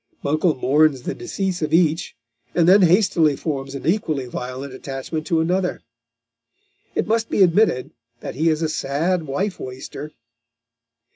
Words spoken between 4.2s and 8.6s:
violent attachment to another. It must be admitted that he